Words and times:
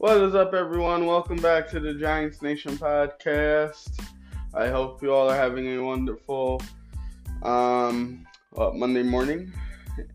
What 0.00 0.16
is 0.22 0.34
up, 0.34 0.54
everyone? 0.54 1.04
Welcome 1.04 1.36
back 1.36 1.68
to 1.72 1.78
the 1.78 1.92
Giants 1.92 2.40
Nation 2.40 2.78
podcast. 2.78 4.02
I 4.54 4.68
hope 4.68 5.02
you 5.02 5.12
all 5.12 5.28
are 5.28 5.36
having 5.36 5.66
a 5.66 5.78
wonderful 5.78 6.62
um, 7.42 8.26
well, 8.52 8.72
Monday 8.72 9.02
morning. 9.02 9.52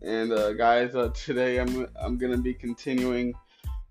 And 0.02 0.32
uh, 0.32 0.54
guys, 0.54 0.96
uh, 0.96 1.10
today 1.10 1.60
I'm 1.60 1.86
I'm 2.02 2.18
gonna 2.18 2.36
be 2.36 2.52
continuing 2.52 3.32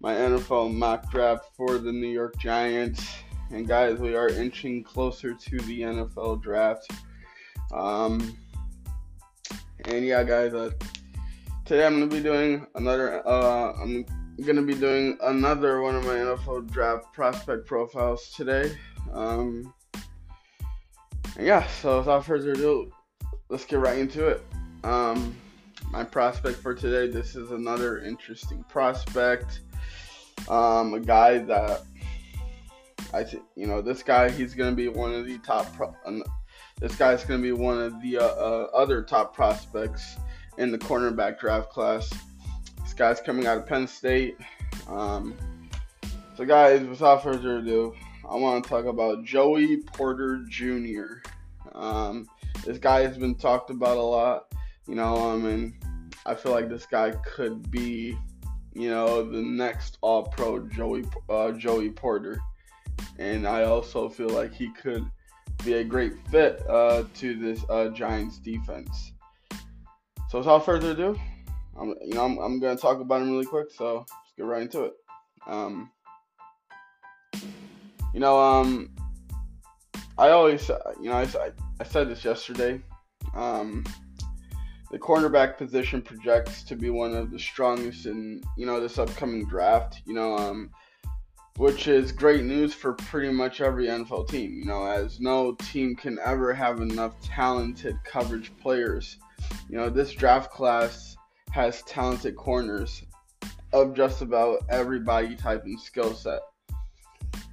my 0.01 0.13
NFL 0.15 0.73
mock 0.73 1.09
draft 1.11 1.45
for 1.55 1.77
the 1.77 1.93
New 1.93 2.09
York 2.09 2.37
Giants. 2.39 3.15
And 3.51 3.65
guys, 3.65 3.97
we 3.97 4.17
are 4.17 4.27
inching 4.27 4.83
closer 4.83 5.33
to 5.33 5.59
the 5.59 5.79
NFL 5.79 6.43
draft. 6.43 6.91
Um, 7.73 8.37
and 9.85 10.05
yeah, 10.05 10.25
guys, 10.25 10.53
uh, 10.53 10.71
today 11.63 11.85
I'm 11.85 11.93
gonna 11.93 12.07
be 12.07 12.21
doing 12.21 12.67
another. 12.75 13.25
Uh, 13.25 13.71
I'm 13.81 14.05
gonna 14.43 14.61
be 14.61 14.75
doing 14.75 15.17
another 15.23 15.81
one 15.81 15.95
of 15.95 16.03
my 16.03 16.15
NFL 16.15 16.71
draft 16.71 17.13
prospect 17.13 17.65
profiles 17.65 18.31
today. 18.31 18.75
Um, 19.13 19.73
yeah, 21.39 21.65
so 21.67 21.99
without 21.99 22.25
further 22.25 22.51
ado, 22.51 22.91
let's 23.49 23.65
get 23.65 23.79
right 23.79 23.97
into 23.97 24.27
it. 24.27 24.43
Um, 24.83 25.35
my 25.89 26.03
prospect 26.03 26.57
for 26.57 26.73
today. 26.73 27.11
This 27.11 27.35
is 27.35 27.51
another 27.51 27.99
interesting 27.99 28.63
prospect. 28.69 29.61
Um, 30.49 30.93
a 30.93 30.99
guy 30.99 31.39
that 31.39 31.83
I 33.13 33.23
think 33.23 33.43
you 33.55 33.67
know 33.67 33.81
this 33.81 34.03
guy. 34.03 34.29
He's 34.29 34.53
gonna 34.53 34.75
be 34.75 34.89
one 34.89 35.13
of 35.13 35.25
the 35.25 35.37
top. 35.39 35.73
Pro- 35.75 35.95
this 36.79 36.95
guy's 36.95 37.23
gonna 37.23 37.41
be 37.41 37.53
one 37.53 37.79
of 37.79 38.01
the 38.01 38.17
uh, 38.17 38.25
uh, 38.25 38.67
other 38.73 39.01
top 39.01 39.33
prospects 39.33 40.17
in 40.57 40.71
the 40.71 40.77
cornerback 40.77 41.39
draft 41.39 41.69
class. 41.69 42.11
Guy's 42.95 43.19
coming 43.19 43.45
out 43.45 43.57
of 43.57 43.65
Penn 43.65 43.87
State. 43.87 44.37
Um, 44.87 45.35
so, 46.37 46.45
guys, 46.45 46.85
without 46.85 47.23
further 47.23 47.57
ado, 47.57 47.93
I 48.29 48.35
want 48.35 48.63
to 48.63 48.69
talk 48.69 48.85
about 48.85 49.23
Joey 49.23 49.77
Porter 49.77 50.45
Jr. 50.49 51.21
Um, 51.73 52.27
this 52.65 52.77
guy 52.77 53.01
has 53.01 53.17
been 53.17 53.35
talked 53.35 53.69
about 53.69 53.97
a 53.97 54.01
lot. 54.01 54.53
You 54.87 54.95
know, 54.95 55.31
I 55.31 55.35
mean, 55.35 55.77
I 56.25 56.35
feel 56.35 56.51
like 56.51 56.69
this 56.69 56.85
guy 56.85 57.11
could 57.11 57.69
be, 57.69 58.17
you 58.73 58.89
know, 58.89 59.29
the 59.29 59.41
next 59.41 59.97
All-Pro 60.01 60.67
Joey 60.69 61.03
uh, 61.29 61.51
Joey 61.51 61.89
Porter, 61.89 62.39
and 63.19 63.47
I 63.47 63.63
also 63.63 64.07
feel 64.07 64.29
like 64.29 64.53
he 64.53 64.69
could 64.69 65.05
be 65.63 65.73
a 65.73 65.83
great 65.83 66.13
fit 66.29 66.63
uh, 66.69 67.03
to 67.15 67.35
this 67.37 67.63
uh, 67.69 67.89
Giants 67.89 68.37
defense. 68.37 69.13
So 70.29 70.39
without 70.39 70.65
further 70.65 70.91
ado, 70.91 71.19
I'm 71.79 71.89
you 72.01 72.13
know 72.13 72.25
I'm, 72.25 72.37
I'm 72.37 72.59
gonna 72.59 72.77
talk 72.77 72.99
about 72.99 73.21
him 73.21 73.31
really 73.31 73.45
quick. 73.45 73.67
So 73.71 73.97
let's 73.97 74.33
get 74.37 74.45
right 74.45 74.61
into 74.61 74.85
it. 74.85 74.93
Um, 75.47 75.91
you 78.13 78.19
know 78.19 78.39
um, 78.39 78.91
I 80.17 80.29
always 80.29 80.69
you 81.01 81.09
know 81.09 81.17
I, 81.17 81.27
I 81.79 81.83
said 81.83 82.09
this 82.09 82.23
yesterday. 82.23 82.81
Um, 83.33 83.83
the 84.91 84.99
cornerback 84.99 85.57
position 85.57 86.01
projects 86.01 86.63
to 86.63 86.75
be 86.75 86.89
one 86.89 87.13
of 87.13 87.31
the 87.31 87.39
strongest 87.39 88.05
in 88.05 88.41
you 88.57 88.65
know 88.65 88.79
this 88.79 88.97
upcoming 88.97 89.45
draft. 89.45 90.01
You 90.05 90.13
know 90.13 90.37
um, 90.37 90.71
which 91.57 91.87
is 91.87 92.11
great 92.11 92.43
news 92.43 92.73
for 92.73 92.93
pretty 92.93 93.31
much 93.31 93.61
every 93.61 93.87
NFL 93.87 94.27
team. 94.29 94.57
You 94.57 94.65
know, 94.65 94.85
as 94.85 95.19
no 95.19 95.55
team 95.55 95.95
can 95.95 96.19
ever 96.23 96.53
have 96.53 96.81
enough 96.81 97.19
talented 97.21 97.97
coverage 98.03 98.51
players. 98.57 99.17
You 99.69 99.77
know, 99.77 99.89
this 99.89 100.11
draft 100.11 100.51
class 100.51 101.14
has 101.55 101.81
talented 101.83 102.35
corners 102.35 103.01
of 103.71 103.95
just 103.95 104.21
about 104.21 104.59
every 104.67 104.99
body 104.99 105.37
type 105.37 105.63
and 105.63 105.79
skill 105.79 106.13
set. 106.13 106.41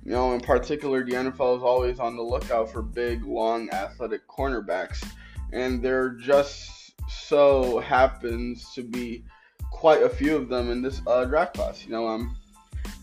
You 0.04 0.10
know, 0.10 0.32
in 0.32 0.40
particular, 0.40 1.04
the 1.04 1.12
NFL 1.12 1.58
is 1.58 1.62
always 1.62 2.00
on 2.00 2.16
the 2.16 2.22
lookout 2.22 2.68
for 2.72 2.82
big, 2.82 3.24
long, 3.24 3.70
athletic 3.70 4.26
cornerbacks, 4.26 5.08
and 5.52 5.80
there 5.80 6.10
just 6.10 6.94
so 7.08 7.78
happens 7.78 8.72
to 8.74 8.82
be 8.82 9.22
quite 9.70 10.02
a 10.02 10.08
few 10.08 10.34
of 10.34 10.48
them 10.48 10.72
in 10.72 10.82
this 10.82 11.00
uh, 11.06 11.24
draft 11.24 11.54
class. 11.54 11.84
You 11.84 11.92
know, 11.92 12.08
um, 12.08 12.36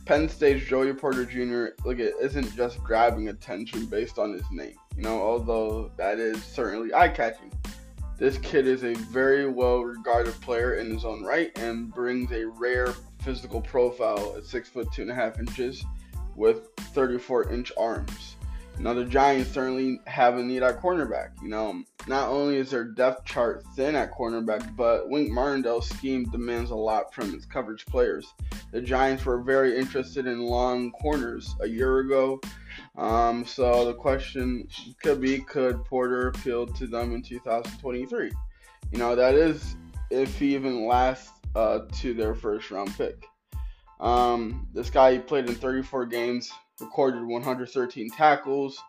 Penn 0.04 0.28
State's 0.28 0.66
Joey 0.66 0.92
Porter 0.92 1.24
Jr. 1.24 1.88
look 1.88 2.00
it 2.00 2.16
isn't 2.22 2.54
just 2.58 2.84
grabbing 2.84 3.30
attention 3.30 3.86
based 3.86 4.20
on 4.20 4.34
his 4.34 4.52
name. 4.52 4.76
You 4.98 5.04
know, 5.04 5.22
although 5.22 5.92
that 5.96 6.20
is 6.20 6.44
certainly 6.44 6.94
eye-catching. 6.94 7.54
This 8.20 8.38
kid 8.38 8.68
is 8.68 8.84
a 8.84 8.96
very 8.96 9.48
well 9.48 9.80
regarded 9.80 10.34
player 10.42 10.74
in 10.74 10.92
his 10.92 11.06
own 11.06 11.24
right 11.24 11.58
and 11.58 11.90
brings 11.90 12.30
a 12.34 12.44
rare 12.48 12.94
physical 13.22 13.62
profile 13.62 14.36
at 14.36 14.44
six 14.44 14.68
foot 14.68 14.92
two 14.92 15.04
and 15.04 15.12
a 15.12 15.16
half 15.16 15.40
inches 15.40 15.86
with 16.36 16.68
34 16.94 17.50
inch 17.54 17.72
arms. 17.78 18.36
Now 18.80 18.94
the 18.94 19.04
Giants 19.04 19.52
certainly 19.52 20.00
have 20.08 20.38
a 20.38 20.44
need 20.44 20.64
at 20.64 20.82
cornerback. 20.82 21.32
You 21.42 21.50
know, 21.50 21.84
not 22.08 22.30
only 22.30 22.56
is 22.56 22.72
their 22.72 22.86
depth 22.86 23.26
chart 23.26 23.64
thin 23.76 23.96
at 23.96 24.14
cornerback, 24.14 24.76
but 24.78 25.10
Wink 25.10 25.30
Martindale's 25.32 25.90
scheme 25.90 26.24
demands 26.30 26.72
a 26.72 26.76
lot 26.76 27.14
from 27.14 27.36
its 27.36 27.46
coverage 27.46 27.86
players. 27.86 28.34
The 28.72 28.82
Giants 28.82 29.26
were 29.26 29.42
very 29.42 29.78
interested 29.78 30.28
in 30.28 30.40
long 30.40 30.92
corners 30.92 31.56
a 31.60 31.68
year 31.68 32.00
ago. 32.00 32.40
Um, 32.98 33.46
so 33.46 33.86
the 33.86 33.94
question 33.94 34.68
could 35.02 35.20
be, 35.20 35.40
could 35.40 35.84
Porter 35.84 36.30
appeal 36.30 36.66
to 36.66 36.88
them 36.88 37.14
in 37.14 37.22
2023? 37.22 38.32
You 38.92 38.98
know, 38.98 39.14
that 39.16 39.36
is 39.36 39.76
if 40.10 40.40
he 40.40 40.56
even 40.56 40.88
lasts 40.88 41.32
uh, 41.54 41.80
to 42.00 42.14
their 42.14 42.34
first 42.34 42.72
round 42.72 42.96
pick. 42.98 43.26
Um, 44.00 44.68
this 44.74 44.90
guy 44.90 45.14
he 45.14 45.20
played 45.20 45.50
in 45.50 45.56
34 45.56 46.06
games, 46.06 46.52
recorded 46.82 47.24
113 47.24 48.10
tackles, 48.12 48.82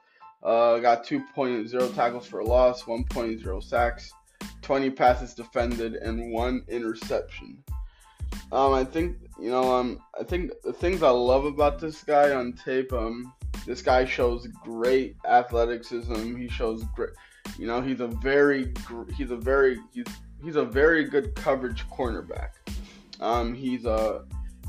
uh, 0.42 0.78
got 0.78 1.04
2.0 1.04 1.94
tackles 1.94 2.26
for 2.26 2.42
loss, 2.42 2.84
1.0 2.84 3.62
sacks, 3.62 4.12
20 4.62 4.90
passes 4.90 5.34
defended, 5.34 5.94
and 5.94 6.32
one 6.32 6.64
interception. 6.68 7.62
Um, 8.52 8.74
I 8.74 8.84
think 8.84 9.16
you 9.40 9.50
know, 9.50 9.72
um, 9.72 10.00
I 10.18 10.22
think 10.22 10.52
the 10.62 10.72
things 10.72 11.02
I 11.02 11.10
love 11.10 11.46
about 11.46 11.78
this 11.78 12.04
guy 12.04 12.32
on 12.34 12.52
tape, 12.52 12.92
um, 12.92 13.32
this 13.66 13.80
guy 13.80 14.04
shows 14.04 14.46
great 14.62 15.16
athleticism. 15.26 16.36
He 16.36 16.48
shows 16.48 16.84
great, 16.94 17.10
you 17.58 17.66
know, 17.66 17.80
he's 17.80 18.00
a 18.00 18.08
very, 18.08 18.72
he's 19.16 19.30
a 19.30 19.36
very, 19.36 19.78
he's 19.92 20.04
he's 20.42 20.56
a 20.56 20.64
very 20.64 21.04
good 21.04 21.34
coverage 21.34 21.86
cornerback. 21.88 22.50
Um, 23.20 23.54
he's 23.54 23.86
a 23.86 24.24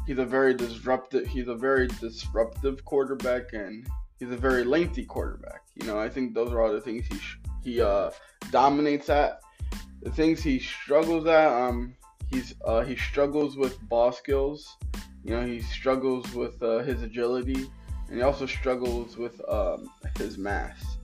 he's 0.07 0.17
a 0.17 0.25
very 0.25 0.53
disruptive 0.53 1.27
he's 1.27 1.47
a 1.47 1.55
very 1.55 1.87
disruptive 1.87 2.83
quarterback 2.85 3.53
and 3.53 3.87
he's 4.21 4.31
a 4.31 4.37
very 4.37 4.63
lengthy 4.63 5.03
quarterback. 5.03 5.63
You 5.75 5.87
know, 5.87 5.99
I 5.99 6.07
think 6.07 6.33
those 6.33 6.51
are 6.51 6.61
all 6.61 6.71
the 6.71 6.79
things 6.79 7.05
he 7.07 7.17
sh- 7.17 7.39
he 7.63 7.81
uh, 7.81 8.11
dominates 8.51 9.09
at. 9.09 9.41
The 10.03 10.11
things 10.11 10.41
he 10.41 10.59
struggles 10.59 11.27
at, 11.27 11.51
um, 11.51 11.95
he's 12.29 12.55
uh, 12.65 12.81
he 12.81 12.95
struggles 12.95 13.57
with 13.57 13.81
ball 13.89 14.11
skills. 14.11 14.77
You 15.23 15.31
know, 15.31 15.45
he 15.45 15.61
struggles 15.61 16.31
with 16.33 16.61
uh, 16.63 16.79
his 16.79 17.01
agility, 17.01 17.67
and 18.07 18.17
he 18.17 18.21
also 18.21 18.45
struggles 18.45 19.17
with 19.17 19.41
um, 19.49 19.89
his 20.17 20.37
mass. 20.37 20.97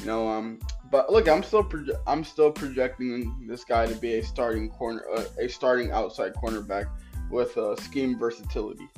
You 0.00 0.06
know, 0.06 0.28
um, 0.28 0.60
but 0.90 1.12
look, 1.12 1.28
I'm 1.28 1.42
still 1.42 1.68
I'm 2.06 2.24
still 2.24 2.52
projecting 2.52 3.46
this 3.48 3.64
guy 3.64 3.86
to 3.86 3.94
be 3.96 4.14
a 4.14 4.24
starting 4.24 4.70
corner, 4.70 5.04
uh, 5.14 5.24
a 5.38 5.48
starting 5.48 5.90
outside 5.90 6.34
cornerback 6.34 6.86
with 7.30 7.56
uh, 7.56 7.76
scheme 7.76 8.18
versatility. 8.18 8.88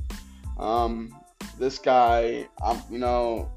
Um, 0.59 1.15
this 1.59 1.79
guy, 1.79 2.49
you 2.91 2.99
know, 2.99 3.51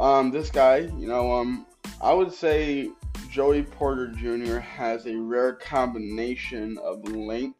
um, 0.00 0.30
this 0.30 0.50
guy, 0.50 0.78
you 0.98 1.06
know, 1.06 1.32
um, 1.32 1.66
I 2.02 2.12
would 2.12 2.32
say 2.32 2.90
Joey 3.30 3.62
Porter 3.62 4.08
Jr. 4.08 4.58
has 4.58 5.06
a 5.06 5.16
rare 5.16 5.54
combination 5.54 6.78
of 6.78 7.08
length, 7.08 7.58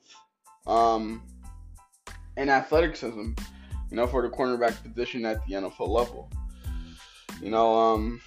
um, 0.66 1.22
and 2.36 2.50
athleticism, 2.50 3.32
you 3.90 3.96
know, 3.96 4.06
for 4.06 4.22
the 4.22 4.28
cornerback 4.28 4.82
position 4.82 5.24
at 5.24 5.44
the 5.46 5.54
NFL 5.54 5.88
level. 5.88 6.30
You 7.40 7.50
know, 7.50 7.74
um, 7.74 8.20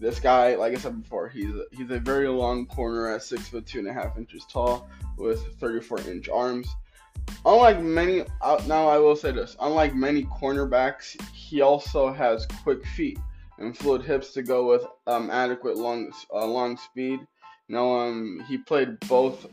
this 0.00 0.18
guy, 0.18 0.56
like 0.56 0.72
I 0.72 0.78
said 0.78 1.02
before, 1.02 1.28
he's 1.28 1.54
a, 1.54 1.64
he's 1.72 1.90
a 1.90 1.98
very 1.98 2.28
long 2.28 2.66
corner 2.66 3.10
at 3.10 3.22
six 3.22 3.48
foot 3.48 3.66
two 3.66 3.80
and 3.80 3.88
a 3.88 3.92
half 3.92 4.16
inches 4.16 4.46
tall 4.50 4.88
with 5.16 5.40
34 5.60 6.00
inch 6.10 6.28
arms. 6.28 6.68
Unlike 7.44 7.82
many, 7.82 8.24
uh, 8.40 8.62
now 8.66 8.88
I 8.88 8.98
will 8.98 9.14
say 9.14 9.30
this: 9.30 9.56
unlike 9.60 9.94
many 9.94 10.24
cornerbacks, 10.24 11.20
he 11.32 11.60
also 11.60 12.12
has 12.12 12.46
quick 12.62 12.84
feet 12.86 13.18
and 13.58 13.76
fluid 13.76 14.02
hips 14.02 14.32
to 14.32 14.42
go 14.42 14.66
with 14.66 14.86
um, 15.06 15.30
adequate 15.30 15.76
long 15.76 16.12
uh, 16.32 16.46
long 16.46 16.78
speed. 16.78 17.20
Now, 17.68 17.94
um, 17.94 18.42
he 18.48 18.58
played 18.58 18.98
both 19.00 19.46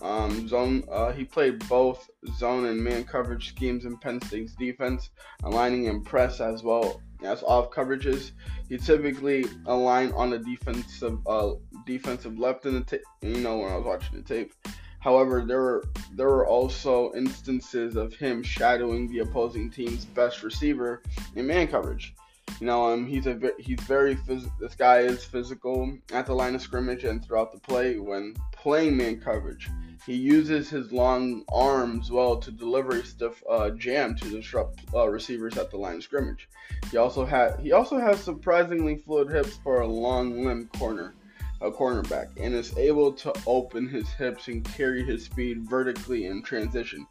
um, 0.00 0.48
zone. 0.48 0.84
Uh, 0.90 1.12
he 1.12 1.24
played 1.24 1.68
both 1.68 2.08
zone 2.38 2.66
and 2.66 2.82
man 2.82 3.04
coverage 3.04 3.48
schemes 3.48 3.84
in 3.84 3.98
Penn 3.98 4.22
State's 4.22 4.54
defense, 4.54 5.10
aligning 5.42 5.88
and 5.88 6.06
press 6.06 6.40
as 6.40 6.62
well 6.62 7.02
as 7.22 7.42
off 7.42 7.70
coverages. 7.70 8.32
He 8.68 8.78
typically 8.78 9.44
aligned 9.66 10.12
on 10.14 10.30
the 10.30 10.38
defensive 10.38 11.18
uh, 11.26 11.54
defensive 11.86 12.38
left 12.38 12.66
in 12.66 12.74
the 12.74 12.82
tape. 12.82 13.02
You 13.22 13.40
know 13.40 13.58
when 13.58 13.72
I 13.72 13.76
was 13.76 13.86
watching 13.86 14.16
the 14.16 14.22
tape. 14.22 14.52
However, 15.00 15.44
there 15.46 15.60
were 15.60 15.84
there 16.12 16.28
were 16.28 16.46
also 16.46 17.12
instances 17.14 17.96
of 17.96 18.14
him 18.14 18.42
shadowing 18.42 19.08
the 19.08 19.20
opposing 19.20 19.70
team's 19.70 20.04
best 20.04 20.42
receiver 20.42 21.02
in 21.36 21.46
man 21.46 21.68
coverage. 21.68 22.14
You 22.60 22.66
know, 22.66 22.92
um, 22.92 23.06
he's 23.06 23.26
a 23.26 23.38
he's 23.58 23.80
very 23.80 24.16
phys- 24.16 24.50
this 24.58 24.74
guy 24.74 25.00
is 25.00 25.24
physical 25.24 25.96
at 26.12 26.26
the 26.26 26.34
line 26.34 26.54
of 26.54 26.62
scrimmage 26.62 27.04
and 27.04 27.24
throughout 27.24 27.52
the 27.52 27.60
play 27.60 27.98
when 27.98 28.34
playing 28.62 28.96
man 28.96 29.20
coverage. 29.20 29.68
He 30.06 30.14
uses 30.14 30.70
his 30.70 30.90
long 30.90 31.44
arms 31.52 32.10
well 32.10 32.38
to 32.38 32.50
deliver 32.50 32.92
a 32.92 33.04
stiff 33.04 33.42
uh, 33.48 33.70
jam 33.70 34.16
to 34.16 34.30
disrupt 34.30 34.80
uh, 34.94 35.08
receivers 35.08 35.58
at 35.58 35.70
the 35.70 35.76
line 35.76 35.96
of 35.96 36.02
scrimmage. 36.02 36.48
He 36.90 36.96
also 36.96 37.26
had 37.26 37.60
he 37.60 37.72
also 37.72 37.98
has 37.98 38.18
surprisingly 38.18 38.96
fluid 38.96 39.30
hips 39.30 39.58
for 39.62 39.80
a 39.80 39.86
long 39.86 40.44
limb 40.44 40.70
corner, 40.78 41.14
a 41.60 41.70
cornerback, 41.70 42.28
and 42.40 42.54
is 42.54 42.76
able 42.78 43.12
to 43.12 43.34
open 43.46 43.86
his 43.86 44.08
hips 44.08 44.48
and 44.48 44.64
carry 44.64 45.04
his 45.04 45.24
speed 45.24 45.68
vertically 45.68 46.26
in 46.26 46.42
transition. 46.42 47.06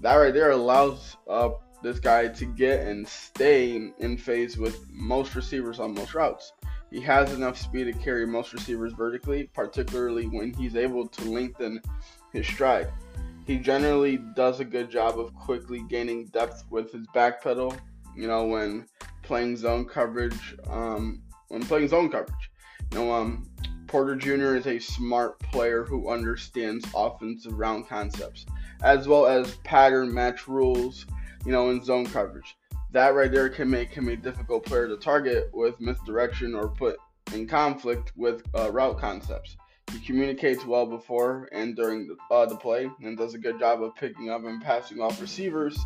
That 0.00 0.16
right 0.16 0.34
there 0.34 0.50
allows 0.50 1.16
uh, 1.28 1.50
this 1.82 2.00
guy 2.00 2.28
to 2.28 2.44
get 2.44 2.86
and 2.86 3.06
stay 3.06 3.92
in 3.98 4.18
phase 4.18 4.58
with 4.58 4.90
most 4.90 5.36
receivers 5.36 5.78
on 5.78 5.94
most 5.94 6.14
routes. 6.14 6.52
He 6.96 7.02
has 7.02 7.34
enough 7.34 7.58
speed 7.58 7.84
to 7.84 7.92
carry 7.92 8.26
most 8.26 8.54
receivers 8.54 8.94
vertically, 8.94 9.50
particularly 9.52 10.28
when 10.28 10.54
he's 10.54 10.76
able 10.76 11.06
to 11.06 11.30
lengthen 11.30 11.82
his 12.32 12.46
stride. 12.46 12.90
He 13.46 13.58
generally 13.58 14.16
does 14.34 14.60
a 14.60 14.64
good 14.64 14.90
job 14.90 15.20
of 15.20 15.34
quickly 15.34 15.82
gaining 15.90 16.24
depth 16.28 16.64
with 16.70 16.90
his 16.90 17.06
back 17.08 17.42
pedal, 17.42 17.76
you 18.16 18.26
know, 18.26 18.46
when 18.46 18.86
playing 19.22 19.58
zone 19.58 19.84
coverage, 19.84 20.56
um, 20.70 21.22
when 21.48 21.62
playing 21.66 21.88
zone 21.88 22.08
coverage. 22.08 22.50
You 22.92 23.00
know, 23.00 23.12
um, 23.12 23.46
Porter 23.88 24.16
Jr. 24.16 24.56
is 24.56 24.66
a 24.66 24.78
smart 24.78 25.38
player 25.40 25.84
who 25.84 26.08
understands 26.08 26.86
offensive 26.94 27.58
route 27.58 27.86
concepts, 27.86 28.46
as 28.82 29.06
well 29.06 29.26
as 29.26 29.56
pattern 29.56 30.14
match 30.14 30.48
rules, 30.48 31.04
you 31.44 31.52
know, 31.52 31.68
in 31.68 31.84
zone 31.84 32.06
coverage. 32.06 32.56
That 32.92 33.14
right 33.14 33.30
there 33.30 33.48
can 33.48 33.68
make 33.68 33.90
him 33.90 34.08
a 34.08 34.16
difficult 34.16 34.64
player 34.64 34.88
to 34.88 34.96
target 34.96 35.50
with 35.52 35.80
misdirection 35.80 36.54
or 36.54 36.68
put 36.68 36.96
in 37.34 37.46
conflict 37.46 38.12
with 38.16 38.42
uh, 38.54 38.70
route 38.70 38.98
concepts. 38.98 39.56
He 39.92 40.00
communicates 40.00 40.64
well 40.64 40.86
before 40.86 41.48
and 41.52 41.76
during 41.76 42.08
the, 42.08 42.16
uh, 42.34 42.46
the 42.46 42.56
play 42.56 42.90
and 43.02 43.16
does 43.16 43.34
a 43.34 43.38
good 43.38 43.58
job 43.58 43.82
of 43.82 43.94
picking 43.94 44.30
up 44.30 44.44
and 44.44 44.62
passing 44.62 45.00
off 45.00 45.20
receivers 45.20 45.78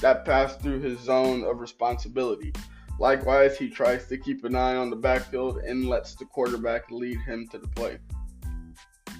that 0.00 0.24
pass 0.24 0.56
through 0.56 0.80
his 0.80 0.98
zone 1.00 1.44
of 1.44 1.60
responsibility. 1.60 2.52
Likewise, 2.98 3.56
he 3.56 3.68
tries 3.68 4.06
to 4.08 4.18
keep 4.18 4.44
an 4.44 4.54
eye 4.54 4.76
on 4.76 4.90
the 4.90 4.96
backfield 4.96 5.58
and 5.58 5.88
lets 5.88 6.14
the 6.14 6.24
quarterback 6.26 6.90
lead 6.90 7.18
him 7.20 7.48
to 7.48 7.58
the 7.58 7.68
play. 7.68 7.98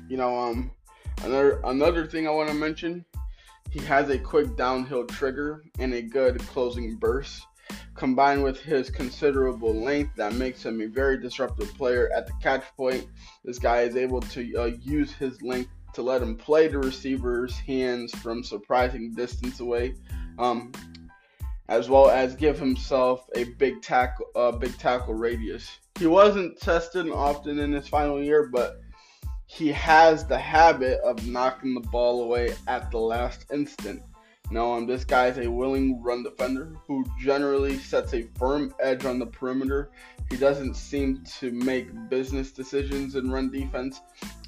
You 0.09 0.17
know, 0.17 0.39
um, 0.39 0.71
another 1.23 1.61
another 1.65 2.07
thing 2.07 2.27
I 2.27 2.31
want 2.31 2.49
to 2.51 2.55
mention, 2.55 3.05
he 3.71 3.81
has 3.81 4.11
a 4.11 4.19
quick 4.19 4.57
downhill 4.57 5.07
trigger 5.07 5.63
and 5.79 5.95
a 5.95 6.03
good 6.03 6.39
closing 6.41 6.97
burst 6.97 7.47
combined 7.95 8.43
with 8.43 8.61
his 8.61 8.91
considerable 8.91 9.75
length 9.75 10.17
that 10.17 10.33
makes 10.35 10.65
him 10.65 10.81
a 10.81 10.87
very 10.87 11.21
disruptive 11.21 11.73
player 11.75 12.11
at 12.15 12.27
the 12.27 12.33
catch 12.43 12.65
point. 12.77 13.07
This 13.45 13.59
guy 13.59 13.83
is 13.83 13.97
able 13.97 14.21
to 14.23 14.57
uh, 14.57 14.65
use 14.83 15.13
his 15.13 15.41
length 15.43 15.71
to 15.95 16.03
let 16.03 16.23
him 16.23 16.37
play 16.37 16.69
the 16.69 16.79
receiver's 16.79 17.59
hands 17.59 18.13
from 18.17 18.43
surprising 18.43 19.13
distance 19.13 19.61
away, 19.61 19.95
um, 20.39 20.73
as 21.69 21.89
well 21.89 22.09
as 22.09 22.35
give 22.35 22.59
himself 22.59 23.27
a 23.35 23.45
big 23.45 23.83
tackle, 23.83 24.27
uh, 24.35 24.53
big 24.53 24.77
tackle 24.79 25.15
radius. 25.15 25.79
He 25.99 26.07
wasn't 26.07 26.61
tested 26.61 27.09
often 27.11 27.59
in 27.59 27.73
his 27.73 27.89
final 27.89 28.23
year, 28.23 28.49
but 28.53 28.81
he 29.53 29.73
has 29.73 30.25
the 30.25 30.39
habit 30.39 31.01
of 31.01 31.27
knocking 31.27 31.75
the 31.75 31.81
ball 31.81 32.23
away 32.23 32.55
at 32.69 32.89
the 32.93 32.99
last 32.99 33.47
instant. 33.53 34.01
No, 34.49 34.75
um, 34.75 34.87
this 34.87 35.05
guy 35.05 35.27
is 35.27 35.39
a 35.39 35.51
willing 35.51 36.01
run 36.01 36.23
defender 36.23 36.73
who 36.87 37.05
generally 37.21 37.77
sets 37.77 38.15
a 38.15 38.29
firm 38.39 38.73
edge 38.79 39.05
on 39.05 39.19
the 39.19 39.27
perimeter. 39.27 39.91
He 40.31 40.37
doesn't 40.37 40.75
seem 40.75 41.25
to 41.39 41.51
make 41.51 41.89
business 42.09 42.53
decisions 42.53 43.17
in 43.17 43.29
run 43.29 43.51
defense 43.51 44.01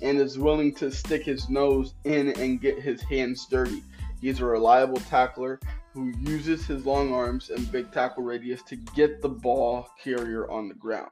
and 0.02 0.18
is 0.18 0.38
willing 0.38 0.72
to 0.76 0.92
stick 0.92 1.24
his 1.24 1.48
nose 1.48 1.94
in 2.04 2.28
and 2.40 2.60
get 2.60 2.78
his 2.78 3.02
hands 3.02 3.46
dirty. 3.46 3.82
He's 4.20 4.38
a 4.38 4.44
reliable 4.44 5.00
tackler 5.00 5.58
who 5.94 6.12
uses 6.20 6.64
his 6.64 6.86
long 6.86 7.12
arms 7.12 7.50
and 7.50 7.70
big 7.72 7.90
tackle 7.90 8.22
radius 8.22 8.62
to 8.68 8.76
get 8.76 9.20
the 9.20 9.28
ball 9.28 9.88
carrier 10.00 10.48
on 10.48 10.68
the 10.68 10.74
ground. 10.74 11.10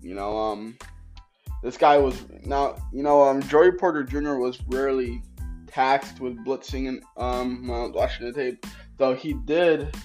You 0.00 0.14
know, 0.14 0.38
um, 0.38 0.78
this 1.64 1.78
guy 1.78 1.96
was 1.96 2.26
now, 2.44 2.76
you 2.92 3.02
know, 3.02 3.22
um, 3.22 3.42
Joey 3.42 3.72
Porter 3.72 4.04
Jr. 4.04 4.34
was 4.34 4.60
rarely 4.68 5.22
taxed 5.66 6.20
with 6.20 6.36
blitzing 6.44 6.88
and 6.88 7.02
um 7.16 7.66
watching 7.92 8.26
the 8.26 8.32
tape. 8.32 8.66
Though 8.98 9.14
he 9.14 9.32
did 9.32 9.96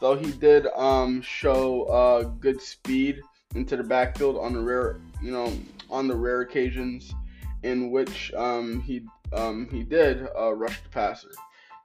though 0.00 0.16
he 0.16 0.32
did 0.32 0.66
um 0.74 1.20
show 1.20 1.84
uh 1.84 2.22
good 2.40 2.60
speed 2.60 3.20
into 3.54 3.76
the 3.76 3.84
backfield 3.84 4.36
on 4.36 4.52
the 4.54 4.60
rare 4.60 5.00
you 5.22 5.30
know 5.30 5.52
on 5.90 6.08
the 6.08 6.16
rare 6.16 6.40
occasions 6.40 7.14
in 7.62 7.90
which 7.90 8.32
um 8.34 8.80
he 8.80 9.04
um 9.32 9.68
he 9.70 9.84
did 9.84 10.26
uh 10.36 10.54
rush 10.54 10.82
the 10.82 10.88
passer. 10.88 11.30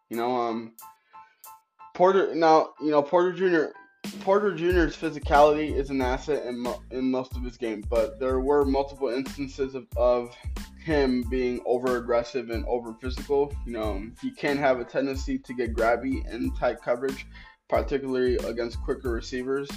You 0.09 0.15
know 0.15 0.35
um 0.35 0.71
Porter 1.93 2.33
now 2.33 2.69
you 2.81 2.91
know 2.91 3.03
Porter 3.03 3.33
Jr. 3.33 3.71
Porter 4.21 4.53
Jr.'s 4.53 4.95
physicality 4.95 5.75
is 5.75 5.89
an 5.89 6.01
asset 6.01 6.45
in, 6.45 6.59
mo- 6.59 6.83
in 6.91 7.09
most 7.09 7.35
of 7.35 7.43
his 7.43 7.57
game, 7.57 7.83
but 7.89 8.19
there 8.19 8.39
were 8.39 8.63
multiple 8.63 9.09
instances 9.09 9.75
of, 9.75 9.87
of 9.97 10.35
him 10.83 11.23
being 11.29 11.59
over 11.65 11.97
aggressive 11.97 12.49
and 12.49 12.65
over 12.65 12.93
physical. 13.01 13.53
You 13.65 13.73
know, 13.73 14.07
he 14.21 14.31
can 14.31 14.57
have 14.57 14.79
a 14.79 14.85
tendency 14.85 15.39
to 15.39 15.53
get 15.53 15.73
grabby 15.73 16.25
in 16.31 16.53
tight 16.55 16.81
coverage, 16.81 17.25
particularly 17.69 18.35
against 18.37 18.81
quicker 18.83 19.09
receivers. 19.09 19.69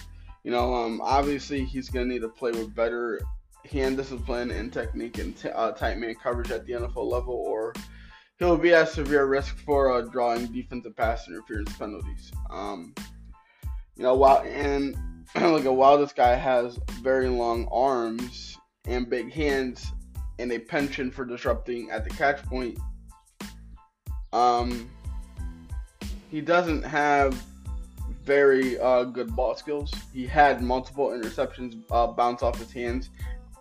You 0.45 0.51
know, 0.51 0.75
um, 0.75 1.01
obviously 1.01 1.65
he's 1.65 1.89
going 1.89 2.09
to 2.09 2.13
need 2.13 2.23
to 2.23 2.29
play 2.29 2.51
with 2.51 2.75
better 2.75 3.21
hand 3.71 3.97
discipline 3.97 4.51
and 4.51 4.73
technique 4.73 5.19
and 5.19 5.37
t- 5.37 5.51
uh, 5.51 5.71
tight 5.73 5.99
man 5.99 6.15
coverage 6.15 6.51
at 6.51 6.67
the 6.67 6.73
NFL 6.73 7.11
level, 7.11 7.35
or 7.35 7.73
he'll 8.39 8.57
be 8.57 8.75
at 8.75 8.89
severe 8.89 9.27
risk 9.27 9.57
for 9.59 9.93
uh, 9.93 10.03
drawing 10.03 10.47
defensive 10.47 10.97
pass 10.97 11.29
interference 11.29 11.77
penalties. 11.77 12.33
Um, 12.51 12.93
you 13.97 14.03
know, 14.03 14.15
while 14.15 14.43
and 14.43 14.97
like 15.35 15.65
a 15.65 15.73
while 15.73 15.99
this 15.99 16.12
guy 16.12 16.35
has 16.35 16.79
very 17.03 17.29
long 17.29 17.69
arms 17.71 18.59
and 18.87 19.09
big 19.09 19.33
hands, 19.33 19.93
and 20.39 20.50
a 20.53 20.59
penchant 20.59 21.15
for 21.15 21.25
disrupting 21.25 21.91
at 21.91 22.05
the 22.05 22.11
catch 22.11 22.43
point. 22.45 22.78
Um, 24.33 24.90
he 26.31 26.40
doesn't 26.40 26.83
have 26.83 27.35
very 28.25 28.78
uh, 28.78 29.05
good 29.05 29.35
ball 29.35 29.57
skills. 29.57 29.93
He 30.12 30.26
had 30.26 30.62
multiple 30.62 31.09
interceptions 31.09 31.83
uh, 31.90 32.07
bounce 32.09 32.43
off 32.43 32.59
his 32.59 32.73
hands 32.73 33.11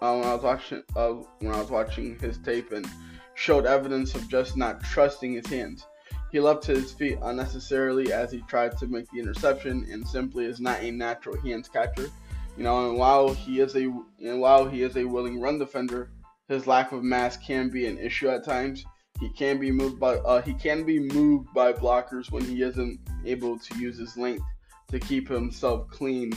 uh, 0.01 0.15
when 0.15 0.27
I 0.27 0.33
was 0.33 0.43
watching 0.43 0.83
uh, 0.95 1.09
when 1.39 1.53
I 1.53 1.59
was 1.59 1.69
watching 1.69 2.17
his 2.19 2.37
tape 2.39 2.71
and 2.71 2.87
showed 3.35 3.65
evidence 3.65 4.15
of 4.15 4.27
just 4.27 4.57
not 4.57 4.83
trusting 4.83 5.33
his 5.33 5.47
hands. 5.47 5.85
He 6.31 6.39
left 6.39 6.65
his 6.65 6.93
feet 6.93 7.17
unnecessarily 7.21 8.13
as 8.13 8.31
he 8.31 8.41
tried 8.41 8.77
to 8.77 8.87
make 8.87 9.09
the 9.11 9.19
interception 9.19 9.85
and 9.91 10.07
simply 10.07 10.45
is 10.45 10.61
not 10.61 10.81
a 10.81 10.89
natural 10.89 11.39
hands 11.41 11.67
catcher. 11.67 12.09
You 12.57 12.63
know, 12.63 12.89
and 12.89 12.97
while 12.97 13.33
he 13.33 13.59
is 13.59 13.75
a 13.75 13.83
and 14.19 14.39
while 14.39 14.67
he 14.67 14.83
is 14.83 14.95
a 14.95 15.03
willing 15.03 15.41
run 15.41 15.59
defender, 15.59 16.11
his 16.47 16.67
lack 16.67 16.93
of 16.93 17.03
mass 17.03 17.35
can 17.35 17.69
be 17.69 17.85
an 17.85 17.97
issue 17.97 18.29
at 18.29 18.45
times. 18.45 18.85
He 19.19 19.29
can 19.29 19.59
be 19.59 19.71
moved 19.71 19.99
by 19.99 20.15
uh, 20.15 20.41
he 20.41 20.53
can 20.53 20.83
be 20.83 20.99
moved 20.99 21.53
by 21.53 21.73
blockers 21.73 22.31
when 22.31 22.45
he 22.45 22.61
isn't 22.61 22.99
able 23.25 23.59
to 23.59 23.77
use 23.77 23.97
his 23.97 24.15
length 24.15 24.45
to 24.89 24.99
keep 24.99 25.27
himself 25.27 25.89
clean. 25.89 26.31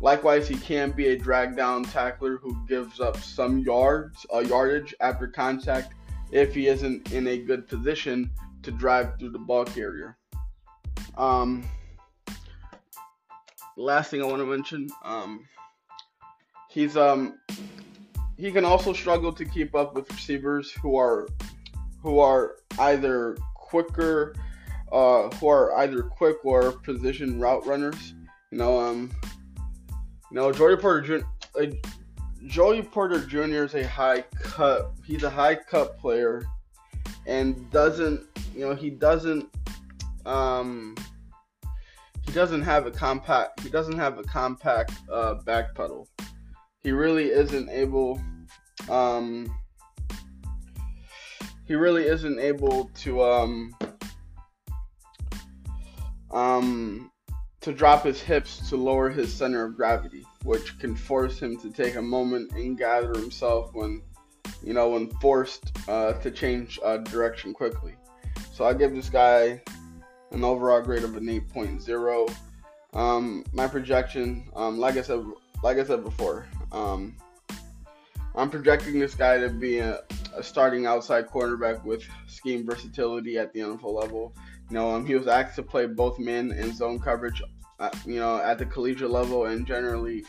Likewise, 0.00 0.48
he 0.48 0.56
can 0.56 0.90
be 0.90 1.08
a 1.08 1.16
drag 1.16 1.56
down 1.56 1.84
tackler 1.84 2.38
who 2.38 2.56
gives 2.66 2.98
up 2.98 3.16
some 3.18 3.60
yards, 3.60 4.26
uh, 4.34 4.40
yardage 4.40 4.94
after 5.00 5.28
contact 5.28 5.94
if 6.32 6.54
he 6.54 6.66
isn't 6.66 7.12
in 7.12 7.28
a 7.28 7.38
good 7.38 7.68
position 7.68 8.28
to 8.62 8.70
drive 8.70 9.18
through 9.18 9.30
the 9.30 9.38
ball 9.38 9.64
carrier. 9.64 10.16
Um, 11.16 11.64
last 13.76 14.10
thing 14.10 14.22
I 14.22 14.26
want 14.26 14.38
to 14.38 14.46
mention, 14.46 14.88
um, 15.04 15.46
he's 16.68 16.96
um 16.96 17.38
he 18.36 18.50
can 18.50 18.64
also 18.64 18.92
struggle 18.92 19.32
to 19.32 19.44
keep 19.44 19.74
up 19.74 19.94
with 19.94 20.10
receivers 20.10 20.70
who 20.70 20.96
are 20.96 21.28
who 22.02 22.18
are 22.18 22.56
either 22.78 23.36
quicker, 23.54 24.34
uh, 24.90 25.28
who 25.30 25.48
are 25.48 25.76
either 25.78 26.02
quick 26.02 26.44
or 26.44 26.72
position 26.72 27.38
route 27.38 27.64
runners. 27.66 28.14
You 28.50 28.58
know, 28.58 28.80
um, 28.80 29.10
you 30.30 30.36
know, 30.36 30.52
Joey 30.52 30.76
Porter 30.76 31.20
Jr. 31.20 31.26
Uh, 31.60 31.66
Joey 32.46 32.82
Porter 32.82 33.20
Jr. 33.20 33.64
is 33.64 33.74
a 33.74 33.86
high 33.86 34.22
cut. 34.40 34.92
He's 35.06 35.22
a 35.22 35.30
high 35.30 35.54
cut 35.54 35.98
player, 35.98 36.42
and 37.26 37.70
doesn't 37.70 38.26
you 38.54 38.60
know 38.60 38.74
he 38.74 38.90
doesn't 38.90 39.48
um 40.26 40.94
he 42.24 42.32
doesn't 42.32 42.62
have 42.62 42.86
a 42.86 42.90
compact 42.90 43.60
he 43.60 43.70
doesn't 43.70 43.98
have 43.98 44.18
a 44.18 44.22
compact 44.22 44.92
uh, 45.10 45.34
back 45.34 45.74
pedal. 45.74 46.08
He 46.82 46.90
really 46.90 47.30
isn't 47.30 47.68
able 47.68 48.20
um, 48.88 49.54
he 51.64 51.74
really 51.74 52.04
isn't 52.04 52.38
able 52.38 52.90
to 52.96 53.22
um 53.22 53.74
um 56.30 57.10
to 57.60 57.72
drop 57.72 58.04
his 58.04 58.20
hips 58.20 58.68
to 58.68 58.76
lower 58.76 59.08
his 59.08 59.32
center 59.32 59.64
of 59.64 59.76
gravity, 59.76 60.26
which 60.42 60.78
can 60.80 60.96
force 60.96 61.38
him 61.38 61.56
to 61.58 61.70
take 61.70 61.94
a 61.94 62.02
moment 62.02 62.50
and 62.52 62.76
gather 62.76 63.12
himself 63.12 63.70
when 63.72 64.02
you 64.64 64.72
know 64.72 64.90
when 64.90 65.10
forced 65.20 65.76
uh, 65.88 66.12
to 66.14 66.30
change 66.30 66.78
uh, 66.84 66.98
direction 66.98 67.52
quickly. 67.52 67.94
So 68.52 68.64
I 68.64 68.74
give 68.74 68.94
this 68.94 69.08
guy 69.08 69.62
an 70.30 70.44
overall 70.44 70.80
grade 70.80 71.04
of 71.04 71.16
an 71.16 71.26
8.0. 71.26 72.34
Um, 72.94 73.44
my 73.52 73.66
projection, 73.66 74.48
um, 74.54 74.78
like 74.78 74.96
I 74.96 75.02
said, 75.02 75.24
like 75.62 75.78
I 75.78 75.84
said 75.84 76.04
before, 76.04 76.46
um, 76.72 77.16
I'm 78.34 78.50
projecting 78.50 78.98
this 78.98 79.14
guy 79.14 79.38
to 79.38 79.48
be 79.48 79.78
a, 79.78 80.00
a, 80.34 80.42
starting 80.42 80.86
outside 80.86 81.28
cornerback 81.28 81.84
with 81.84 82.02
scheme 82.26 82.66
versatility 82.66 83.38
at 83.38 83.52
the 83.52 83.60
NFL 83.60 83.92
level. 83.92 84.34
You 84.70 84.74
know, 84.74 84.94
um, 84.94 85.06
he 85.06 85.14
was 85.14 85.26
asked 85.26 85.56
to 85.56 85.62
play 85.62 85.86
both 85.86 86.18
man 86.18 86.50
and 86.52 86.74
zone 86.74 86.98
coverage, 86.98 87.42
uh, 87.78 87.90
you 88.06 88.16
know, 88.16 88.38
at 88.38 88.58
the 88.58 88.66
collegiate 88.66 89.10
level, 89.10 89.46
and 89.46 89.66
generally, 89.66 90.24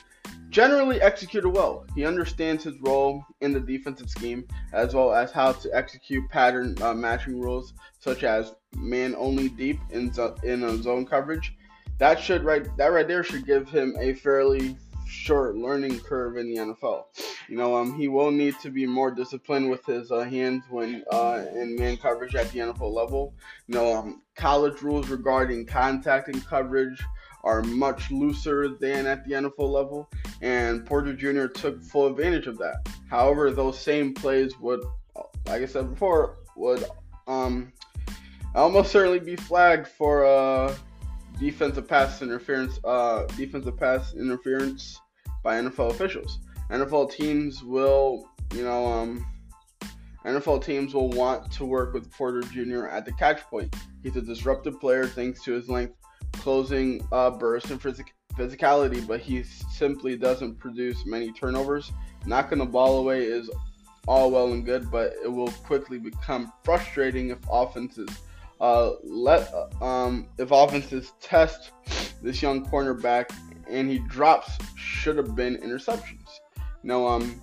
generally 0.53 1.01
executed 1.01 1.50
well. 1.50 1.83
He 1.95 2.05
understands 2.05 2.63
his 2.63 2.79
role 2.79 3.25
in 3.41 3.53
the 3.53 3.60
defensive 3.60 4.10
scheme 4.10 4.48
as 4.72 4.93
well 4.93 5.12
as 5.12 5.31
how 5.31 5.51
to 5.51 5.75
execute 5.75 6.29
pattern 6.29 6.77
uh, 6.81 6.93
matching 6.93 7.41
rules 7.41 7.74
such 8.00 8.24
as 8.24 8.53
man 8.77 9.15
only 9.17 9.50
deep 9.50 9.79
in 9.89 10.13
zo- 10.13 10.36
in 10.43 10.63
a 10.63 10.81
zone 10.81 11.05
coverage. 11.05 11.55
That 11.98 12.19
should 12.19 12.43
right 12.43 12.65
that 12.77 12.88
right 12.88 13.07
there 13.07 13.24
should 13.24 13.48
give 13.48 13.67
him 13.67 13.95
a 14.00 14.13
fairly 14.13 14.77
short 15.07 15.55
learning 15.55 16.00
curve 16.00 16.38
in 16.38 16.53
the 16.53 16.60
NFL. 16.60 17.05
You 17.50 17.57
know, 17.57 17.75
um, 17.75 17.95
he 17.95 18.07
will 18.07 18.31
need 18.31 18.55
to 18.62 18.69
be 18.69 18.86
more 18.86 19.10
disciplined 19.10 19.69
with 19.69 19.83
his 19.86 20.12
uh, 20.12 20.22
hands 20.22 20.63
when 20.69 21.03
uh, 21.12 21.45
in 21.55 21.75
man 21.75 21.98
coverage 21.98 22.36
at 22.36 22.51
the 22.51 22.60
NFL 22.60 22.93
level. 22.93 23.33
You 23.67 23.75
know, 23.75 23.95
um, 23.95 24.22
college 24.36 24.81
rules 24.83 25.10
regarding 25.10 25.65
contact 25.65 26.27
and 26.27 26.45
coverage 26.45 27.01
are 27.43 27.62
much 27.62 28.10
looser 28.10 28.69
than 28.69 29.05
at 29.05 29.25
the 29.25 29.33
NFL 29.33 29.69
level, 29.69 30.10
and 30.43 30.85
Porter 30.85 31.13
Jr. 31.13 31.47
took 31.47 31.81
full 31.81 32.07
advantage 32.07 32.47
of 32.47 32.57
that. 32.57 32.75
However, 33.09 33.50
those 33.50 33.79
same 33.79 34.13
plays 34.13 34.59
would, 34.59 34.83
like 35.47 35.62
I 35.62 35.65
said 35.65 35.89
before, 35.89 36.35
would 36.57 36.83
um, 37.27 37.71
almost 38.53 38.91
certainly 38.91 39.19
be 39.19 39.38
flagged 39.38 39.88
for 39.88 40.25
uh, 40.25 40.75
defensive 41.39 41.88
pass 41.88 42.21
interference, 42.21 42.77
uh, 42.83 43.23
defensive 43.38 43.77
pass 43.77 44.13
interference 44.15 45.00
by 45.43 45.62
NFL 45.62 45.91
officials. 45.91 46.39
NFL 46.69 47.13
teams 47.13 47.63
will, 47.63 48.29
you 48.53 48.65
know, 48.65 48.85
um, 48.85 49.25
NFL 50.25 50.65
teams 50.65 50.93
will 50.93 51.09
want 51.09 51.53
to 51.53 51.63
work 51.63 51.93
with 51.93 52.12
Porter 52.12 52.41
Jr. 52.41 52.88
at 52.88 53.05
the 53.05 53.13
catch 53.13 53.41
point. 53.43 53.73
He's 54.03 54.17
a 54.17 54.21
disruptive 54.21 54.77
player 54.81 55.07
thanks 55.07 55.41
to 55.43 55.53
his 55.53 55.69
length, 55.69 55.95
closing 56.33 57.07
uh, 57.13 57.31
burst, 57.31 57.71
and 57.71 57.81
phys- 57.81 58.03
physicality, 58.38 59.06
but 59.06 59.20
he 59.20 59.44
simply 59.44 60.16
doesn't 60.18 60.60
produce 60.60 61.06
many 61.06 61.32
turnovers. 61.32 61.92
Knocking 62.25 62.60
the 62.60 62.66
ball 62.66 63.00
away 63.00 63.24
is 63.24 63.50
all 64.08 64.32
well 64.32 64.52
and 64.52 64.66
good, 64.66 64.92
but 64.92 65.13
it 65.24 65.32
will 65.32 65.52
quickly 65.52 65.98
become 65.98 66.52
frustrating 66.63 67.30
if 67.30 67.40
offenses 67.50 68.10
uh, 68.63 68.94
let 69.04 69.54
um, 69.82 70.28
if 70.38 70.52
offenses 70.52 71.13
test 71.20 71.72
this 72.22 72.42
young 72.42 72.66
cornerback 72.66 73.25
and 73.70 73.90
he 73.90 74.00
drops 74.00 74.58
should 74.75 75.18
have 75.18 75.36
been 75.36 75.58
interceptions. 75.58 76.40
Know, 76.84 77.08
um, 77.08 77.42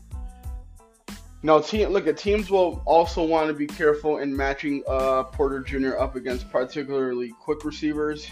no 1.43 1.61
team. 1.61 1.91
Look, 1.91 2.07
at 2.07 2.17
teams 2.17 2.51
will 2.51 2.83
also 2.87 3.25
want 3.25 3.49
to 3.49 3.55
be 3.55 3.67
careful 3.67 4.19
in 4.19 4.35
matching 4.35 4.83
uh, 4.87 5.25
Porter 5.25 5.61
Jr. 5.61 5.99
up 5.99 6.17
against 6.17 6.51
particularly 6.51 7.35
quick 7.41 7.65
receivers. 7.65 8.27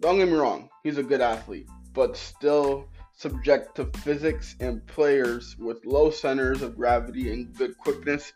Don't 0.00 0.16
get 0.16 0.28
me 0.28 0.34
wrong, 0.34 0.68
he's 0.82 0.98
a 0.98 1.02
good 1.02 1.20
athlete, 1.20 1.68
but 1.92 2.16
still 2.16 2.88
subject 3.16 3.76
to 3.76 3.84
physics 4.00 4.56
and 4.60 4.84
players 4.86 5.56
with 5.58 5.84
low 5.84 6.10
centers 6.10 6.62
of 6.62 6.76
gravity 6.76 7.32
and 7.32 7.54
good 7.56 7.76
quickness 7.78 8.32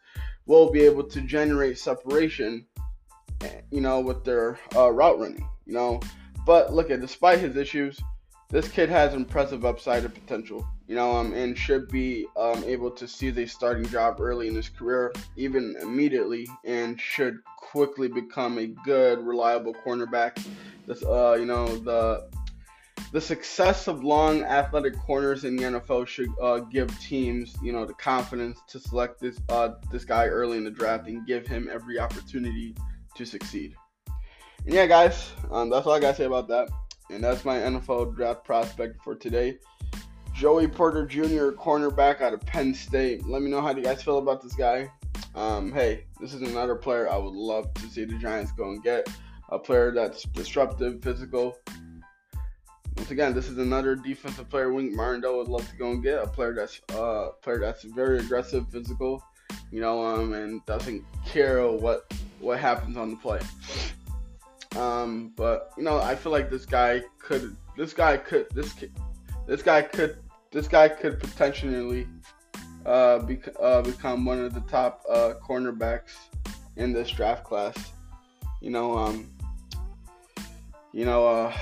will 0.46 0.70
be 0.70 0.82
able 0.82 1.02
to 1.02 1.20
generate 1.22 1.78
separation, 1.78 2.64
you 3.70 3.80
know, 3.80 4.00
with 4.00 4.24
their 4.24 4.58
uh, 4.76 4.90
route 4.90 5.18
running, 5.18 5.48
you 5.66 5.72
know. 5.72 6.00
But 6.44 6.72
look 6.72 6.90
at 6.90 7.00
despite 7.00 7.40
his 7.40 7.56
issues, 7.56 8.00
this 8.48 8.68
kid 8.68 8.88
has 8.88 9.12
impressive 9.12 9.64
upside 9.64 10.04
and 10.04 10.14
potential, 10.14 10.64
you 10.86 10.94
know, 10.94 11.10
um, 11.10 11.32
and 11.32 11.58
should 11.58 11.88
be 11.88 12.26
um, 12.36 12.62
able 12.64 12.92
to 12.92 13.08
seize 13.08 13.36
a 13.38 13.46
starting 13.46 13.86
job 13.88 14.20
early 14.20 14.46
in 14.46 14.54
his 14.54 14.68
career, 14.68 15.12
even 15.34 15.74
immediately, 15.82 16.46
and 16.64 17.00
should 17.00 17.38
quickly 17.56 18.06
become 18.06 18.58
a 18.58 18.68
good, 18.84 19.18
reliable 19.18 19.74
cornerback. 19.74 20.40
This, 20.86 21.02
uh, 21.02 21.36
you 21.36 21.46
know, 21.46 21.66
the 21.78 22.28
the 23.16 23.20
success 23.22 23.88
of 23.88 24.04
long 24.04 24.42
athletic 24.42 24.94
corners 24.98 25.44
in 25.44 25.56
the 25.56 25.62
NFL 25.62 26.06
should 26.06 26.28
uh, 26.38 26.58
give 26.58 26.86
teams, 27.00 27.56
you 27.62 27.72
know, 27.72 27.86
the 27.86 27.94
confidence 27.94 28.60
to 28.68 28.78
select 28.78 29.18
this 29.18 29.40
uh, 29.48 29.70
this 29.90 30.04
guy 30.04 30.26
early 30.26 30.58
in 30.58 30.64
the 30.64 30.70
draft 30.70 31.08
and 31.08 31.26
give 31.26 31.46
him 31.46 31.66
every 31.72 31.98
opportunity 31.98 32.74
to 33.14 33.24
succeed. 33.24 33.74
And 34.66 34.74
yeah, 34.74 34.84
guys, 34.84 35.30
um, 35.50 35.70
that's 35.70 35.86
all 35.86 35.94
I 35.94 36.00
gotta 36.00 36.14
say 36.14 36.26
about 36.26 36.46
that. 36.48 36.68
And 37.08 37.24
that's 37.24 37.42
my 37.42 37.56
NFL 37.56 38.14
draft 38.14 38.44
prospect 38.44 39.02
for 39.02 39.14
today. 39.14 39.60
Joey 40.34 40.68
Porter 40.68 41.06
Jr., 41.06 41.52
cornerback 41.52 42.20
out 42.20 42.34
of 42.34 42.42
Penn 42.42 42.74
State. 42.74 43.26
Let 43.26 43.40
me 43.40 43.50
know 43.50 43.62
how 43.62 43.74
you 43.74 43.82
guys 43.82 44.02
feel 44.02 44.18
about 44.18 44.42
this 44.42 44.54
guy. 44.54 44.92
Um, 45.34 45.72
hey, 45.72 46.04
this 46.20 46.34
is 46.34 46.42
another 46.42 46.74
player 46.74 47.08
I 47.08 47.16
would 47.16 47.32
love 47.32 47.72
to 47.72 47.88
see 47.88 48.04
the 48.04 48.18
Giants 48.18 48.52
go 48.52 48.72
and 48.72 48.82
get. 48.82 49.08
A 49.48 49.58
player 49.58 49.90
that's 49.90 50.24
disruptive, 50.24 51.02
physical. 51.02 51.56
Once 53.06 53.12
again, 53.12 53.34
this 53.34 53.48
is 53.48 53.58
another 53.58 53.94
defensive 53.94 54.50
player 54.50 54.72
Wink 54.72 54.92
Martindale 54.92 55.38
would 55.38 55.46
love 55.46 55.70
to 55.70 55.76
go 55.76 55.92
and 55.92 56.02
get. 56.02 56.20
A 56.20 56.26
player 56.26 56.52
that's 56.52 56.80
uh, 56.92 57.28
player 57.40 57.60
that's 57.60 57.84
very 57.84 58.18
aggressive, 58.18 58.68
physical, 58.68 59.22
you 59.70 59.80
know, 59.80 60.04
um, 60.04 60.32
and 60.32 60.66
doesn't 60.66 61.04
care 61.24 61.64
what 61.70 62.12
what 62.40 62.58
happens 62.58 62.96
on 62.96 63.12
the 63.12 63.16
play. 63.18 63.38
Um, 64.74 65.32
but 65.36 65.70
you 65.76 65.84
know, 65.84 65.98
I 65.98 66.16
feel 66.16 66.32
like 66.32 66.50
this 66.50 66.66
guy 66.66 67.00
could, 67.20 67.56
this 67.76 67.92
guy 67.92 68.16
could, 68.16 68.48
this 68.50 68.74
this 69.46 69.62
guy 69.62 69.82
could, 69.82 70.18
this 70.50 70.66
guy 70.66 70.88
could 70.88 71.20
potentially 71.20 72.08
uh, 72.86 73.20
uh, 73.60 73.82
become 73.82 74.24
one 74.24 74.40
of 74.40 74.52
the 74.52 74.62
top 74.62 75.04
uh, 75.08 75.34
cornerbacks 75.48 76.16
in 76.74 76.92
this 76.92 77.08
draft 77.12 77.44
class. 77.44 77.76
You 78.60 78.70
know, 78.70 78.98
um, 78.98 79.30
you 80.92 81.04
know, 81.04 81.24
uh, 81.28 81.56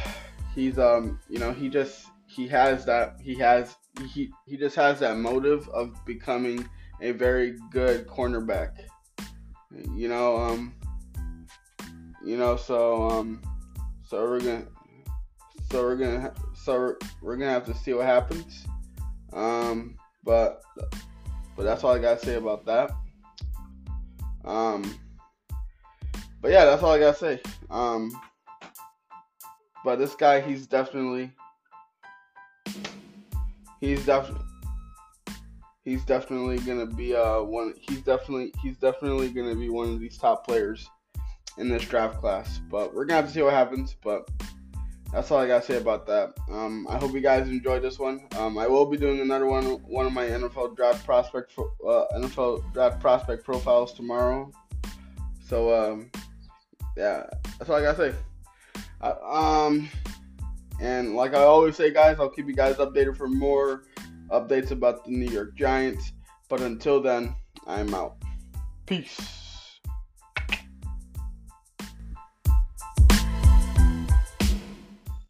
he's 0.55 0.79
um, 0.79 1.19
you 1.29 1.39
know, 1.39 1.53
he 1.53 1.69
just 1.69 2.07
he 2.27 2.49
has 2.49 2.85
that 2.87 3.17
he 3.21 3.35
has 3.37 3.75
he 4.13 4.31
he 4.47 4.57
just 4.57 4.77
has 4.77 5.01
that 5.01 5.17
motive 5.17 5.69
of 5.71 5.95
becoming 6.05 6.69
a 7.01 7.13
very 7.13 7.57
good 7.71 8.07
cornerback. 8.07 8.71
You 9.95 10.09
know, 10.09 10.37
um, 10.37 10.75
you 12.25 12.37
know, 12.37 12.57
so 12.57 13.11
um, 13.11 13.43
so 14.07 14.23
we're 14.25 14.41
gonna, 14.41 14.67
so 15.71 15.83
we're 15.83 15.97
gonna, 15.97 16.33
so 16.55 16.97
we're 17.21 17.37
gonna 17.37 17.51
have 17.51 17.67
to 17.67 17.75
see 17.75 17.93
what 17.93 18.07
happens. 18.07 18.65
Um, 19.33 19.97
but 20.23 20.63
but 21.57 21.65
that's 21.65 21.83
all 21.85 21.93
I 21.93 21.99
gotta 21.99 22.25
say 22.25 22.37
about 22.37 22.65
that. 22.67 22.91
Um, 24.45 24.99
but 26.41 26.53
yeah, 26.53 26.65
that's 26.65 26.83
all 26.83 26.93
I 26.93 26.99
gotta 26.99 27.17
say. 27.17 27.41
Um, 27.71 28.13
but 29.85 29.99
this 29.99 30.15
guy, 30.15 30.41
he's 30.41 30.67
definitely, 30.67 31.31
he's 33.81 34.05
definitely. 34.05 34.41
He's 35.85 36.03
definitely 36.07 36.59
gonna 36.61 36.87
be 36.87 37.15
uh 37.15 37.43
one. 37.43 37.75
He's 37.79 38.01
definitely 38.01 38.55
he's 38.63 38.79
definitely 38.79 39.29
gonna 39.29 39.55
be 39.55 39.69
one 39.69 39.91
of 39.91 40.01
these 40.01 40.17
top 40.17 40.47
players 40.47 40.89
in 41.59 41.69
this 41.69 41.83
draft 41.85 42.21
class. 42.21 42.59
But 42.71 42.95
we're 42.95 43.05
gonna 43.05 43.21
have 43.21 43.27
to 43.27 43.35
see 43.35 43.43
what 43.43 43.53
happens. 43.53 43.95
But 44.03 44.27
that's 45.13 45.31
all 45.31 45.39
I 45.39 45.47
gotta 45.47 45.65
say 45.65 45.77
about 45.77 46.07
that. 46.07 46.33
Um, 46.51 46.89
I 46.89 46.99
hope 46.99 47.13
you 47.13 47.21
guys 47.21 47.49
enjoyed 47.49 47.83
this 47.83 47.99
one. 47.99 48.27
Um, 48.37 48.59
I 48.59 48.67
will 48.67 48.87
be 48.87 48.97
doing 48.97 49.21
another 49.21 49.47
one, 49.47 49.65
one 49.65 50.07
of 50.07 50.13
my 50.13 50.27
NFL 50.27 50.75
draft 50.75 51.05
prospect, 51.07 51.53
uh, 51.59 52.05
NFL 52.15 52.73
draft 52.73 53.01
prospect 53.01 53.45
profiles 53.45 53.93
tomorrow. 53.93 54.51
So 55.47 55.73
um, 55.73 56.11
yeah, 56.97 57.27
that's 57.59 57.71
all 57.71 57.77
I 57.77 57.83
gotta 57.83 58.11
say. 58.11 58.19
Uh, 59.05 59.67
um, 59.67 59.89
and 60.81 61.15
like 61.15 61.35
I 61.35 61.43
always 61.43 61.77
say, 61.77 61.93
guys, 61.93 62.17
I'll 62.19 62.31
keep 62.31 62.49
you 62.49 62.55
guys 62.55 62.77
updated 62.77 63.17
for 63.17 63.29
more 63.29 63.85
updates 64.31 64.71
about 64.71 65.05
the 65.05 65.11
New 65.11 65.31
York 65.31 65.55
Giants. 65.55 66.13
But 66.49 66.63
until 66.63 67.03
then, 67.03 67.35
I'm 67.67 67.95
out. 67.95 68.17
Peace. 68.87 69.44